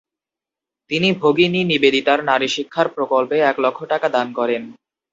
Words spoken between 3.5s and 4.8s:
এক লক্ষ টাকা দান করেন।